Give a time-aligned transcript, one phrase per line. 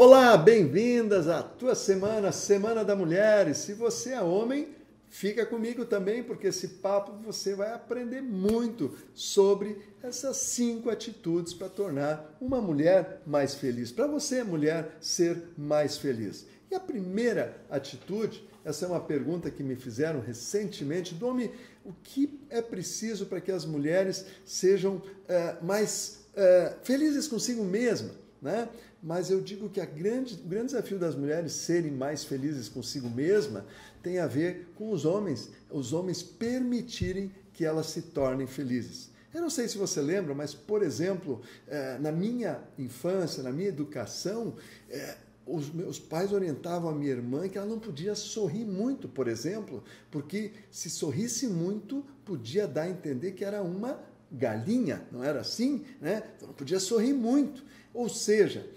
[0.00, 3.48] Olá, bem-vindas à tua semana, Semana da Mulher.
[3.48, 4.68] E se você é homem,
[5.08, 11.68] fica comigo também, porque esse papo você vai aprender muito sobre essas cinco atitudes para
[11.68, 13.90] tornar uma mulher mais feliz.
[13.90, 16.46] Para você, mulher, ser mais feliz.
[16.70, 21.50] E a primeira atitude, essa é uma pergunta que me fizeram recentemente, Domi,
[21.84, 28.27] o que é preciso para que as mulheres sejam é, mais é, felizes consigo mesmas?
[28.40, 28.68] Né?
[29.02, 33.64] Mas eu digo que grande, o grande desafio das mulheres serem mais felizes consigo mesma
[34.02, 39.10] tem a ver com os homens, os homens permitirem que elas se tornem felizes.
[39.34, 43.68] Eu não sei se você lembra, mas, por exemplo, eh, na minha infância, na minha
[43.68, 44.54] educação,
[44.88, 49.26] eh, os meus pais orientavam a minha irmã que ela não podia sorrir muito, por
[49.28, 53.98] exemplo, porque se sorrisse muito, podia dar a entender que era uma
[54.30, 55.84] galinha, não era assim?
[56.00, 56.22] Né?
[56.36, 57.64] Então não podia sorrir muito.
[57.92, 58.68] Ou seja,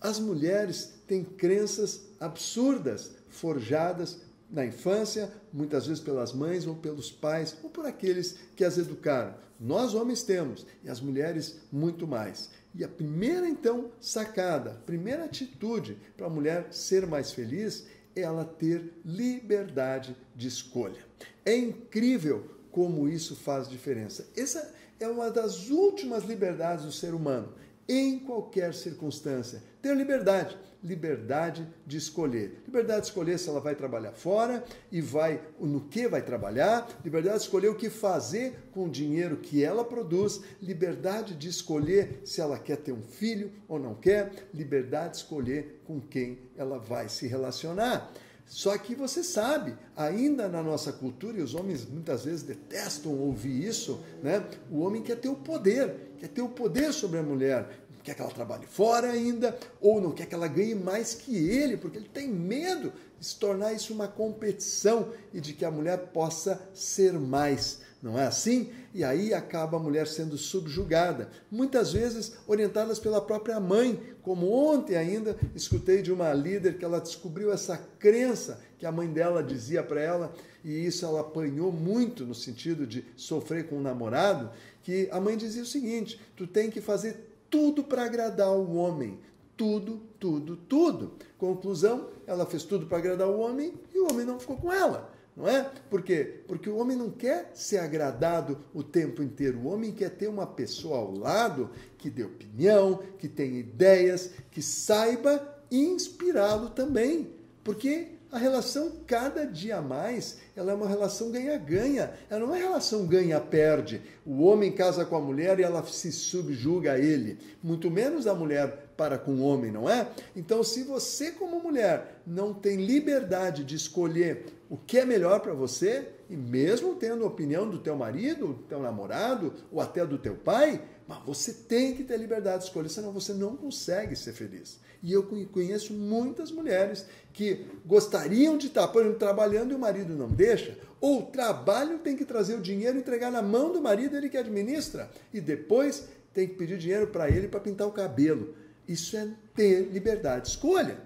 [0.00, 4.18] as mulheres têm crenças absurdas, forjadas
[4.50, 9.34] na infância, muitas vezes pelas mães ou pelos pais ou por aqueles que as educaram.
[9.58, 12.50] Nós homens temos e as mulheres muito mais.
[12.74, 18.44] E a primeira então sacada, primeira atitude para a mulher ser mais feliz é ela
[18.44, 21.04] ter liberdade de escolha.
[21.44, 24.26] É incrível como isso faz diferença.
[24.36, 27.52] Essa é uma das últimas liberdades do ser humano
[27.88, 29.62] em qualquer circunstância.
[29.82, 32.62] Ter liberdade, liberdade de escolher.
[32.66, 37.38] Liberdade de escolher se ela vai trabalhar fora e vai no que vai trabalhar, liberdade
[37.38, 42.40] de escolher o que fazer com o dinheiro que ela produz, liberdade de escolher se
[42.40, 47.08] ela quer ter um filho ou não quer, liberdade de escolher com quem ela vai
[47.08, 48.12] se relacionar.
[48.50, 53.64] Só que você sabe, ainda na nossa cultura, e os homens muitas vezes detestam ouvir
[53.64, 54.44] isso, né?
[54.68, 57.66] O homem quer ter o poder, quer ter o poder sobre a mulher,
[58.04, 61.78] quer que ela trabalhe fora ainda, ou não quer que ela ganhe mais que ele,
[61.78, 65.98] porque ele tem medo de se tornar isso uma competição e de que a mulher
[66.12, 67.80] possa ser mais.
[68.02, 68.70] Não é assim?
[68.94, 74.96] E aí acaba a mulher sendo subjugada, muitas vezes orientadas pela própria mãe, como ontem
[74.96, 79.82] ainda escutei de uma líder que ela descobriu essa crença que a mãe dela dizia
[79.82, 80.34] para ela,
[80.64, 84.50] e isso ela apanhou muito no sentido de sofrer com o um namorado,
[84.82, 89.18] que a mãe dizia o seguinte: tu tem que fazer tudo para agradar o homem.
[89.56, 91.12] Tudo, tudo, tudo.
[91.36, 95.12] Conclusão, ela fez tudo para agradar o homem e o homem não ficou com ela.
[95.36, 95.70] Não é?
[95.88, 96.42] Por quê?
[96.46, 99.58] Porque o homem não quer ser agradado o tempo inteiro.
[99.60, 104.60] O homem quer ter uma pessoa ao lado que dê opinião, que tenha ideias, que
[104.60, 107.30] saiba inspirá-lo também.
[107.62, 112.12] Porque a relação cada dia mais, ela é uma relação ganha-ganha.
[112.28, 114.02] Ela não é relação ganha-perde.
[114.24, 117.38] O homem casa com a mulher e ela se subjuga a ele.
[117.62, 120.06] Muito menos a mulher para com o homem, não é?
[120.36, 125.54] Então, se você como mulher não tem liberdade de escolher o que é melhor para
[125.54, 130.18] você, e mesmo tendo a opinião do teu marido, do teu namorado ou até do
[130.18, 134.34] teu pai, mas você tem que ter liberdade de escolher, senão você não consegue ser
[134.34, 134.78] feliz.
[135.02, 140.14] E eu conheço muitas mulheres que gostariam de estar, por exemplo, trabalhando e o marido
[140.14, 143.80] não deixa, ou o trabalho tem que trazer o dinheiro e entregar na mão do
[143.80, 147.92] marido, ele que administra, e depois tem que pedir dinheiro para ele para pintar o
[147.92, 148.54] cabelo.
[148.90, 150.98] Isso é ter liberdade de escolha,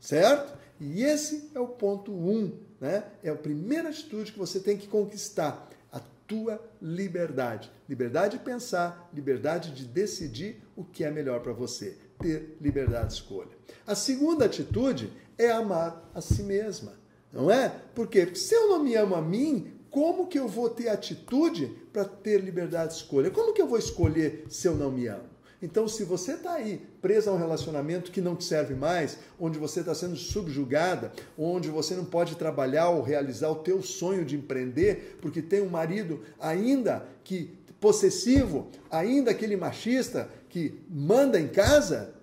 [0.00, 0.56] certo?
[0.80, 3.04] E esse é o ponto um, né?
[3.22, 7.70] É a primeira atitude que você tem que conquistar a tua liberdade.
[7.86, 13.12] Liberdade de pensar, liberdade de decidir o que é melhor para você ter liberdade de
[13.12, 13.50] escolha.
[13.86, 16.94] A segunda atitude é amar a si mesma,
[17.30, 17.68] não é?
[17.94, 22.06] Porque se eu não me amo a mim, como que eu vou ter atitude para
[22.06, 23.30] ter liberdade de escolha?
[23.30, 25.36] Como que eu vou escolher se eu não me amo?
[25.60, 29.58] Então, se você está aí presa a um relacionamento que não te serve mais, onde
[29.58, 34.36] você está sendo subjugada, onde você não pode trabalhar ou realizar o teu sonho de
[34.36, 42.14] empreender, porque tem um marido ainda que possessivo, ainda aquele machista que manda em casa,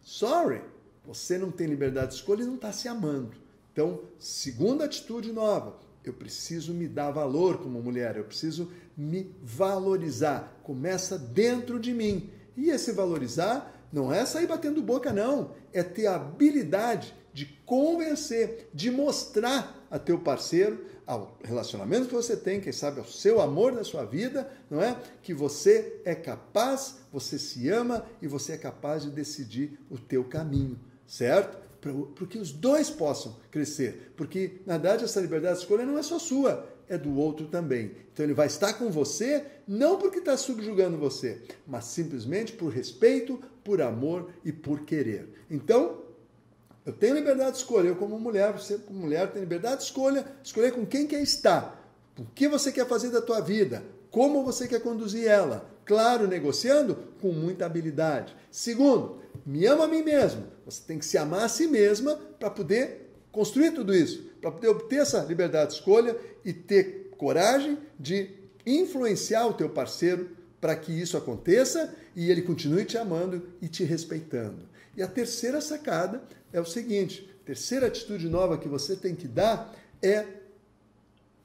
[0.00, 0.60] sorry,
[1.04, 3.32] você não tem liberdade de escolha e não está se amando.
[3.72, 10.60] Então, segunda atitude nova, eu preciso me dar valor como mulher, eu preciso me valorizar.
[10.62, 12.30] Começa dentro de mim.
[12.56, 15.52] E esse valorizar não é sair batendo boca, não.
[15.72, 22.36] É ter a habilidade de convencer, de mostrar a teu parceiro, ao relacionamento que você
[22.36, 24.96] tem, quem sabe ao seu amor da sua vida, não é?
[25.22, 30.24] Que você é capaz, você se ama e você é capaz de decidir o teu
[30.24, 31.58] caminho, certo?
[31.80, 34.12] Para que os dois possam crescer.
[34.16, 37.92] Porque, na verdade, essa liberdade de escolha não é só sua, é do outro também.
[38.12, 43.40] Então ele vai estar com você não porque está subjugando você, mas simplesmente por respeito,
[43.64, 45.28] por amor e por querer.
[45.50, 46.02] Então,
[46.84, 50.26] eu tenho liberdade de escolha, eu como mulher, você como mulher tem liberdade de escolha,
[50.42, 51.88] escolher com quem quer estar,
[52.18, 55.70] o que você quer fazer da tua vida, como você quer conduzir ela.
[55.84, 58.36] Claro, negociando com muita habilidade.
[58.50, 60.44] Segundo, me ama a mim mesmo.
[60.64, 64.68] Você tem que se amar a si mesma para poder construir tudo isso, para poder
[64.68, 68.28] obter essa liberdade de escolha e ter coragem de
[68.66, 73.84] influenciar o teu parceiro para que isso aconteça e ele continue te amando e te
[73.84, 74.68] respeitando.
[74.96, 76.22] E a terceira sacada
[76.52, 80.26] é o seguinte: terceira atitude nova que você tem que dar é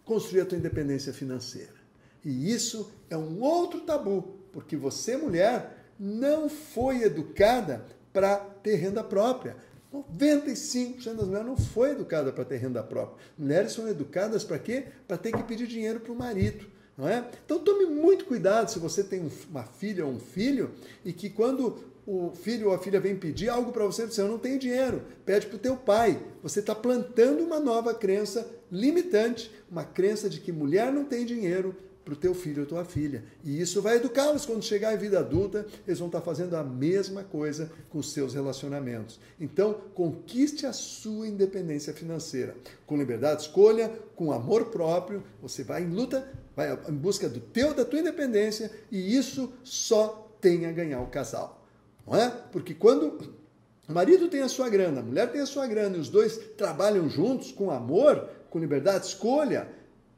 [0.04, 1.78] construir a tua independência financeira.
[2.26, 9.04] E isso é um outro tabu, porque você, mulher, não foi educada para ter renda
[9.04, 9.56] própria.
[9.94, 13.18] 95% das mulheres não foi educada para ter renda própria.
[13.38, 14.86] Mulheres são educadas para quê?
[15.08, 16.66] Para ter que pedir dinheiro para o marido.
[16.98, 17.30] Não é?
[17.46, 20.72] Então tome muito cuidado se você tem uma filha ou um filho
[21.06, 24.40] e que quando o filho ou a filha vem pedir algo para você, você não
[24.40, 26.20] tem dinheiro, pede para o teu pai.
[26.42, 31.76] Você está plantando uma nova crença limitante, uma crença de que mulher não tem dinheiro
[32.08, 33.26] para o teu filho ou tua filha.
[33.44, 36.64] E isso vai educá-los quando chegar em vida adulta, eles vão estar tá fazendo a
[36.64, 39.20] mesma coisa com os seus relacionamentos.
[39.38, 42.56] Então, conquiste a sua independência financeira.
[42.86, 47.42] Com liberdade de escolha, com amor próprio, você vai em luta, vai em busca do
[47.42, 51.62] teu, da tua independência, e isso só tem a ganhar o casal.
[52.08, 52.30] Não é?
[52.54, 53.36] Porque quando
[53.86, 56.38] o marido tem a sua grana, a mulher tem a sua grana e os dois
[56.56, 59.68] trabalham juntos com amor, com liberdade de escolha,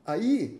[0.05, 0.58] aí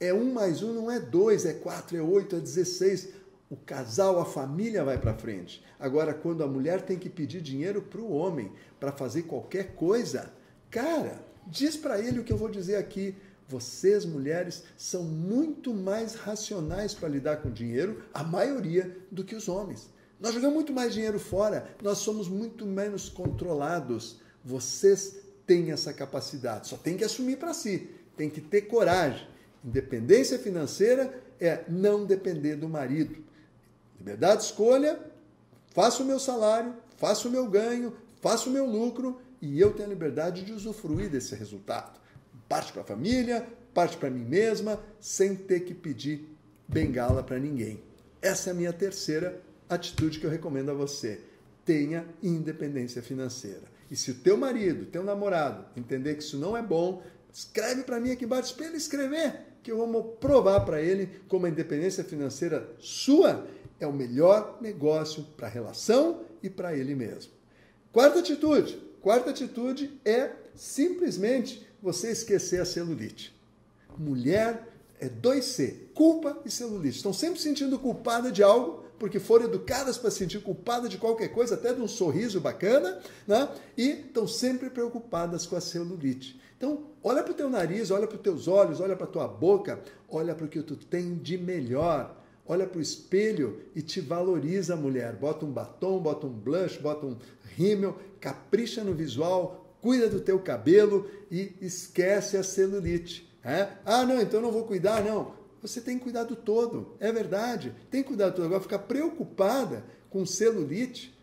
[0.00, 3.08] é um mais um, não é dois, é quatro, é oito, é dezesseis.
[3.50, 5.64] O casal, a família vai para frente.
[5.78, 10.32] Agora, quando a mulher tem que pedir dinheiro para o homem para fazer qualquer coisa,
[10.70, 13.14] cara, diz para ele o que eu vou dizer aqui.
[13.48, 19.48] Vocês, mulheres, são muito mais racionais para lidar com dinheiro, a maioria, do que os
[19.48, 19.88] homens.
[20.20, 24.20] Nós jogamos muito mais dinheiro fora, nós somos muito menos controlados.
[24.44, 25.16] Vocês
[25.46, 29.26] têm essa capacidade, só tem que assumir para si, tem que ter coragem.
[29.64, 33.22] Independência financeira é não depender do marido.
[33.98, 34.98] Liberdade de escolha,
[35.74, 39.88] faço o meu salário, faço o meu ganho, faço o meu lucro e eu tenho
[39.88, 41.98] a liberdade de usufruir desse resultado.
[42.48, 46.28] Parte para a família, parte para mim mesma, sem ter que pedir
[46.66, 47.82] bengala para ninguém.
[48.20, 51.20] Essa é a minha terceira atitude que eu recomendo a você.
[51.64, 53.62] Tenha independência financeira.
[53.90, 57.02] E se o teu marido, teu namorado, entender que isso não é bom,
[57.32, 61.46] escreve para mim aqui embaixo, para ele escrever, que eu vou provar para ele como
[61.46, 63.46] a independência financeira sua
[63.80, 67.32] é o melhor negócio para a relação e para ele mesmo.
[67.92, 68.78] Quarta atitude.
[69.00, 73.34] Quarta atitude é simplesmente você esquecer a celulite.
[73.96, 74.68] Mulher
[75.00, 76.96] é 2C, culpa e celulite.
[76.96, 81.28] Estão sempre sentindo culpada de algo porque foram educadas para se sentir culpadas de qualquer
[81.28, 83.48] coisa, até de um sorriso bacana, né?
[83.76, 86.38] e estão sempre preocupadas com a celulite.
[86.58, 89.28] Então, olha para o teu nariz, olha para os teus olhos, olha para a tua
[89.28, 92.18] boca, olha para o que tu tem de melhor.
[92.48, 95.14] Olha para o espelho e te valoriza, mulher.
[95.14, 97.18] Bota um batom, bota um blush, bota um
[97.54, 103.28] rímel, capricha no visual, cuida do teu cabelo e esquece a celulite.
[103.44, 103.68] É?
[103.84, 105.34] Ah, não, então não vou cuidar, não.
[105.60, 107.74] Você tem que cuidar do todo, é verdade.
[107.90, 108.46] Tem que cuidar do todo.
[108.46, 111.17] Agora, ficar preocupada com celulite,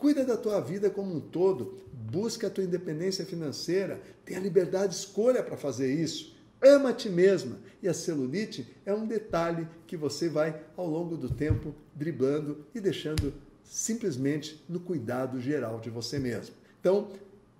[0.00, 1.78] cuida da tua vida como um todo.
[1.92, 4.00] Busca a tua independência financeira.
[4.24, 6.34] Tem a liberdade de escolha para fazer isso.
[6.60, 7.58] Ama a ti mesma.
[7.82, 12.80] E a celulite é um detalhe que você vai, ao longo do tempo, driblando e
[12.80, 13.32] deixando
[13.62, 16.54] simplesmente no cuidado geral de você mesmo.
[16.80, 17.10] Então,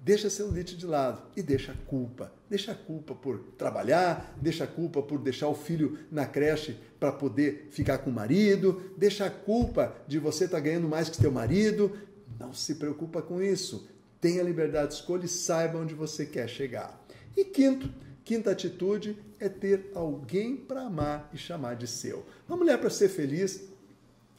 [0.03, 2.33] deixa a celulite de lado e deixa a culpa.
[2.49, 7.13] Deixa a culpa por trabalhar, deixa a culpa por deixar o filho na creche para
[7.13, 11.17] poder ficar com o marido, deixa a culpa de você estar tá ganhando mais que
[11.17, 11.93] seu marido.
[12.41, 13.87] Não se preocupa com isso.
[14.19, 16.99] Tenha liberdade de escolha e saiba onde você quer chegar.
[17.37, 17.93] E quinto,
[18.25, 22.25] quinta atitude é ter alguém para amar e chamar de seu.
[22.49, 23.63] Uma mulher para ser feliz,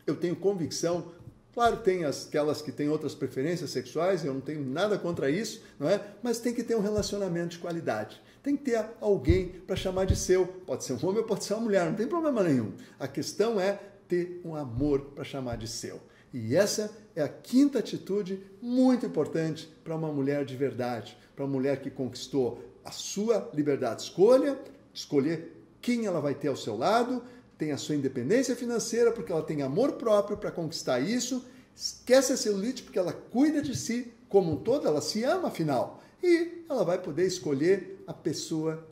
[0.05, 1.13] eu tenho convicção,
[1.53, 5.89] Claro, tem aquelas que têm outras preferências sexuais, eu não tenho nada contra isso, não
[5.89, 6.01] é?
[6.23, 8.21] Mas tem que ter um relacionamento de qualidade.
[8.41, 10.47] Tem que ter alguém para chamar de seu.
[10.47, 12.71] Pode ser um homem ou pode ser uma mulher, não tem problema nenhum.
[12.97, 13.77] A questão é
[14.07, 15.99] ter um amor para chamar de seu.
[16.33, 21.51] E essa é a quinta atitude muito importante para uma mulher de verdade, para uma
[21.51, 24.57] mulher que conquistou a sua liberdade de escolha,
[24.93, 27.23] escolher quem ela vai ter ao seu lado,
[27.57, 31.45] tem a sua independência financeira, porque ela tem amor próprio para conquistar isso,
[31.75, 36.01] esquece a celulite porque ela cuida de si como um todo, ela se ama afinal.
[36.23, 38.87] E ela vai poder escolher a pessoa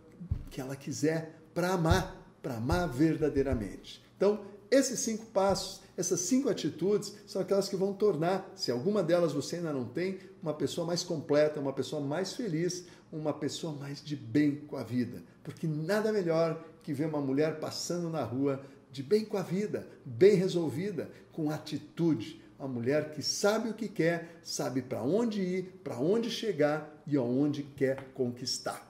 [0.49, 4.03] que ela quiser para amar, para amar verdadeiramente.
[4.17, 9.33] Então, esses cinco passos, essas cinco atitudes, são aquelas que vão tornar, se alguma delas
[9.33, 14.03] você ainda não tem, uma pessoa mais completa, uma pessoa mais feliz, uma pessoa mais
[14.03, 15.21] de bem com a vida.
[15.43, 19.87] Porque nada melhor que ver uma mulher passando na rua de bem com a vida,
[20.05, 22.41] bem resolvida, com atitude.
[22.57, 27.15] Uma mulher que sabe o que quer, sabe para onde ir, para onde chegar e
[27.15, 28.85] aonde quer conquistar.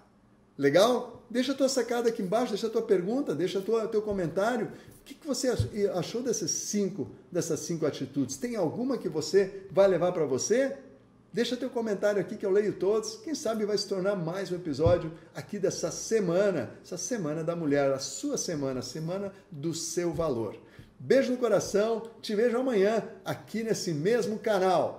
[0.57, 1.18] Legal?
[1.29, 4.67] Deixa a tua sacada aqui embaixo, deixa a tua pergunta, deixa o teu comentário.
[5.01, 5.49] O que, que você
[5.93, 8.37] achou dessas cinco, dessas cinco atitudes?
[8.37, 10.75] Tem alguma que você vai levar para você?
[11.31, 13.17] Deixa teu comentário aqui que eu leio todos.
[13.17, 17.91] Quem sabe vai se tornar mais um episódio aqui dessa semana, essa semana da mulher,
[17.91, 20.55] a sua semana, a semana do seu valor.
[20.97, 24.98] Beijo no coração, te vejo amanhã aqui nesse mesmo canal.